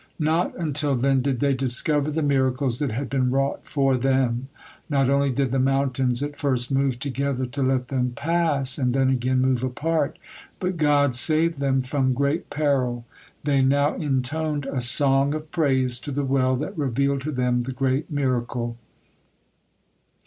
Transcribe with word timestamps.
Not 0.17 0.57
until 0.57 0.95
then 0.95 1.21
did 1.21 1.41
they 1.41 1.53
discover 1.53 2.09
the 2.09 2.23
miracles 2.23 2.79
that 2.79 2.89
had 2.89 3.07
been 3.07 3.29
wrought 3.29 3.67
for 3.67 3.97
them. 3.97 4.47
Not 4.89 5.11
only 5.11 5.29
did 5.29 5.51
the 5.51 5.59
mountains 5.59 6.23
at 6.23 6.39
first 6.39 6.71
move 6.71 6.97
together 6.97 7.45
to 7.45 7.61
let 7.61 7.89
them 7.89 8.13
pass, 8.15 8.79
and 8.79 8.95
then 8.95 9.11
again 9.11 9.39
move 9.41 9.63
apart, 9.63 10.17
but 10.59 10.77
God 10.77 11.13
saved 11.13 11.59
them 11.59 11.83
from 11.83 12.13
great 12.15 12.49
peril. 12.49 13.05
They 13.43 13.61
now 13.61 13.93
intoned 13.93 14.65
a 14.65 14.81
song 14.81 15.35
of 15.35 15.51
praise 15.51 15.99
to 15.99 16.11
the 16.11 16.25
well 16.25 16.55
that 16.55 16.75
revealed 16.75 17.21
to 17.21 17.31
them 17.31 17.61
the 17.61 17.71
great 17.71 18.09
miracle. 18.09 18.77